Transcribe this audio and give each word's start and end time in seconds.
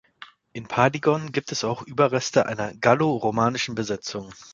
In 0.53 0.67
Pardigon 0.67 1.31
gibt 1.31 1.51
es 1.51 1.63
auch 1.63 1.83
Überreste 1.83 2.47
einer 2.47 2.73
galloromanischen 2.73 3.75
Besetzung. 3.75 4.33